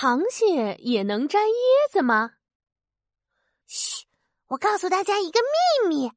[0.00, 2.34] 螃蟹也能摘椰子吗？
[3.66, 4.06] 嘘，
[4.46, 6.12] 我告诉大家一个秘密。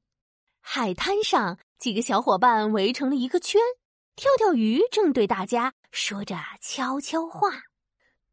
[0.59, 3.59] 海滩上，几个小伙伴围成了一个圈，
[4.15, 7.49] 跳跳鱼正对大家说着悄悄话。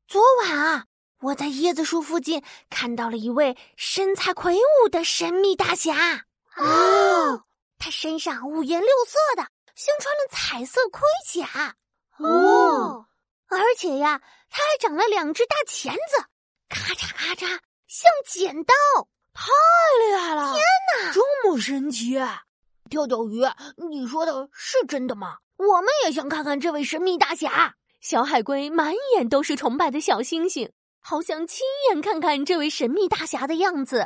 [0.06, 0.84] 昨晚啊，
[1.20, 6.26] 我在椰子树附近看到了一位身材魁梧的神秘大侠。
[6.56, 7.44] 哦，
[7.78, 11.00] 他身上五颜六色的，像穿了彩色盔
[11.32, 11.74] 甲。
[12.18, 12.47] 哦，而
[13.79, 14.20] 且呀，
[14.50, 16.24] 它还长了两只大钳子，
[16.68, 17.46] 咔嚓咔嚓，
[17.86, 18.75] 像剪刀，
[19.32, 19.44] 太
[20.00, 20.53] 厉害了！
[20.53, 20.61] 天
[21.04, 22.18] 哪，这么神奇！
[22.90, 23.40] 跳跳鱼，
[23.89, 25.36] 你说的是真的吗？
[25.58, 27.76] 我们也想看看这位神秘大侠。
[28.00, 33.98] 小海龟满眼都是崇拜的小星星，好想亲眼看看这位神秘大侠的样子。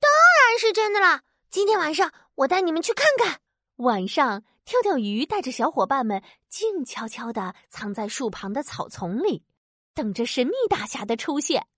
[0.00, 0.10] 当
[0.48, 1.20] 然是真的啦！
[1.50, 3.40] 今天晚上我带你们去看看。
[3.76, 4.42] 晚上。
[4.66, 9.44] 跳跳鱼带着小伙伴们静悄悄的藏在树旁的草丛里，
[9.94, 11.68] 等着神秘大侠的出现。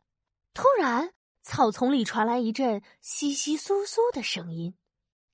[0.54, 1.12] 突然，
[1.42, 4.74] 草丛里传来一阵窸窸窣窣的声音：“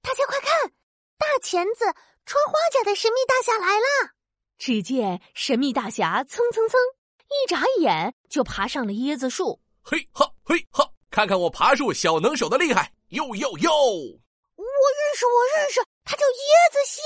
[0.02, 0.72] 大家快看，
[1.16, 1.84] 大钳子
[2.26, 4.14] 穿花甲的神秘大侠来了！”
[4.58, 6.80] 只见神秘大侠蹭蹭蹭，
[7.28, 9.60] 一眨眼就爬上了椰子树。
[9.80, 12.92] 嘿哈嘿哈，看看我爬树小能手的厉害！
[13.10, 13.70] 哟哟哟！
[13.70, 17.00] 我认识，我认识，他叫椰子蟹。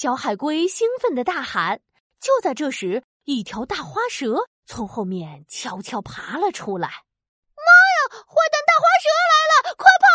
[0.00, 1.80] 小海龟兴奋的大喊
[2.22, 6.86] ：“就在这时，一条大花蛇从后面悄悄爬了出来。
[6.86, 8.22] 妈呀！
[8.24, 10.06] 坏蛋大花蛇来了，快跑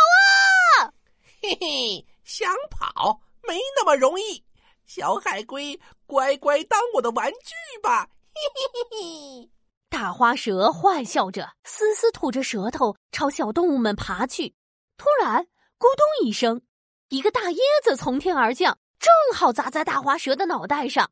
[0.87, 0.93] 啊！”
[1.43, 4.41] 嘿嘿，想跑没那么容易。
[4.85, 8.07] 小海龟，乖乖当我的玩具吧！
[8.33, 9.51] 嘿嘿嘿嘿。
[9.89, 14.55] 大花蛇坏笑着，嘶嘶吐着舌头朝小动物们爬去。
[14.95, 15.43] 突然，
[15.77, 16.61] 咕咚一声，
[17.09, 18.79] 一个大椰子从天而降。
[19.03, 21.03] 正好砸在大花蛇的脑袋上，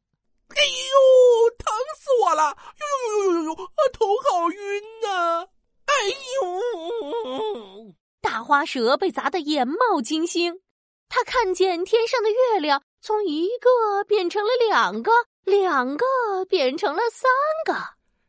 [0.47, 1.67] 哎呦，疼
[1.99, 2.55] 死我了！
[2.79, 3.55] 呦呦呦呦呦呦，
[3.91, 5.45] 头好晕呐！
[5.85, 5.93] 哎
[6.41, 10.61] 呦，大花蛇被砸得眼冒金星，
[11.09, 15.11] 他看见天上的月亮从一个变成了两个，
[15.43, 16.05] 两个
[16.47, 17.29] 变成了三
[17.65, 17.73] 个。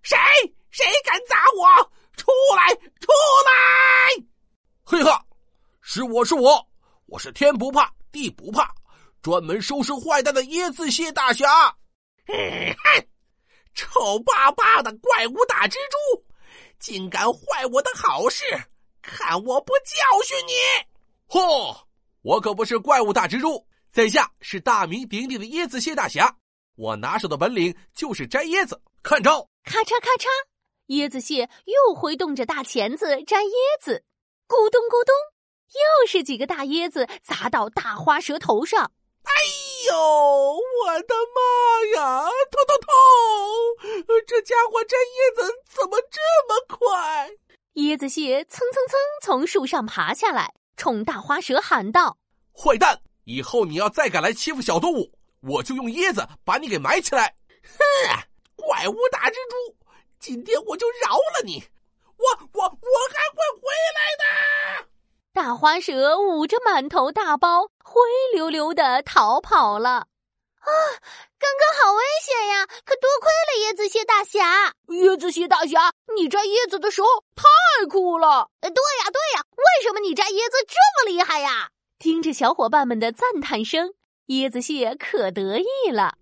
[0.03, 0.19] 谁
[0.73, 1.93] 谁敢砸我？
[2.17, 3.13] 出来，出
[3.47, 4.27] 来！
[4.85, 5.25] 嘿哈，
[5.81, 6.67] 是我是我，
[7.07, 8.75] 我是天不怕地不怕。
[9.23, 11.47] 专门收拾坏蛋的椰子蟹大侠，
[12.27, 13.07] 哼！
[13.73, 16.25] 丑巴巴的怪物大蜘蛛，
[16.81, 18.45] 竟敢坏我的好事，
[19.01, 20.53] 看我不教训你！
[21.29, 21.85] 嚯！
[22.23, 26.37] 我可不是怪物大蜘蛛，在下是大名鼎鼎的椰子蟹大侠。
[26.75, 29.49] 我拿手的本领就是摘椰子，看招！
[29.63, 30.27] 咔嚓咔嚓，
[30.89, 34.05] 椰子蟹又挥动着大钳子摘椰子，
[34.49, 35.15] 咕咚咕咚，
[35.69, 38.91] 又是几个大椰子砸到大花蛇头上。
[39.25, 39.33] 哎
[39.89, 42.29] 呦，我的妈呀！
[42.51, 42.89] 痛痛痛！
[44.27, 47.31] 这家伙摘椰子怎么这么快？
[47.75, 52.19] 椰子蟹蹭蹭蹭从树上爬下来，冲大花蛇喊道
[52.53, 57.35] ：“坏蛋，以后你要再敢来欺负小动物，我就用椰子把你给埋起来！”
[57.79, 58.19] 哼，
[58.57, 59.77] 怪物大蜘蛛，
[60.19, 61.65] 今天我就饶了你！
[62.17, 62.69] 我我我
[63.11, 64.89] 还会回来的。
[65.33, 68.01] 大花蛇捂着满头大包，灰
[68.33, 69.91] 溜溜的逃跑了。
[69.91, 70.71] 啊，
[71.39, 72.67] 刚刚好危险呀！
[72.87, 74.73] 可多亏了椰子蟹大侠。
[74.89, 77.45] 椰子蟹大侠，你摘椰子的时候太
[77.91, 78.49] 酷了。
[78.63, 81.69] 对呀，对呀，为什么你摘椰子这么厉害呀？
[81.99, 83.93] 听着小伙伴们的赞叹声，
[84.29, 86.17] 椰子蟹可得意了。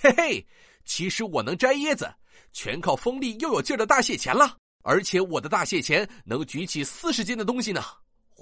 [0.00, 0.46] 嘿嘿，
[0.84, 2.14] 其实我能摘椰子，
[2.52, 4.56] 全靠锋利又有劲儿的大蟹钳了。
[4.84, 7.82] 而且我的大蟹钳能举起四十斤的东西呢。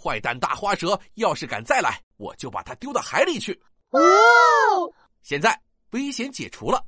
[0.07, 3.61] 坏蛋大花蛇要是敢再来，我就把它丢到海里去。
[3.91, 4.01] 哦，
[5.21, 6.81] 现在危险解除了，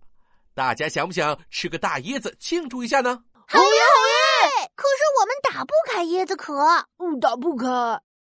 [0.55, 3.25] 大家想不想吃个大椰子庆祝一下呢？
[3.49, 4.71] 好耶，好耶！
[4.77, 6.55] 可是我们打不开椰子壳，
[6.99, 7.67] 嗯，打不开。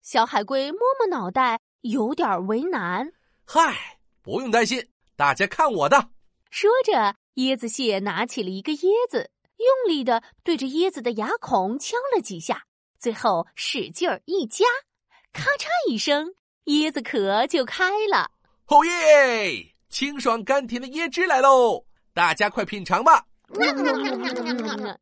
[0.03, 3.13] 小海龟摸摸脑袋，有点为难。
[3.47, 6.09] 嗨，不用担心，大家看我的。
[6.51, 12.65] 说着，椰子蟹拿起了一个椰子，用力的对着椰子的牙孔敲了几下，
[12.99, 14.65] 最后使劲儿一夹。
[15.33, 16.35] 咔嚓一声，
[16.67, 18.31] 椰子壳就开了。
[18.67, 19.75] 哦耶！
[19.89, 23.25] 清爽甘甜的椰汁来喽，大家快品尝吧。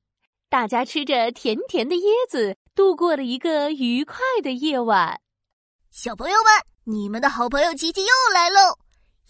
[0.48, 5.20] 大家吃着甜甜的椰子，度过了一个愉快的夜晚。
[5.90, 6.52] 小朋友们，
[6.84, 8.78] 你们的好朋友琪琪又来喽！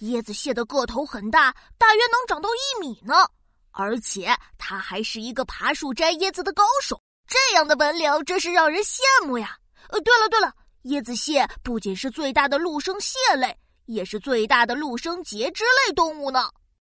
[0.00, 3.14] 椰子蟹的个头很大，大约能长到一米呢，
[3.70, 7.00] 而且它还是一个爬树摘椰子的高手。
[7.26, 9.56] 这样的本领真是让人羡慕呀！
[9.88, 10.52] 呃，对了对了。
[10.87, 13.56] 椰子蟹不仅是最大的陆生蟹类，
[13.87, 16.49] 也是最大的陆生节肢类动物呢。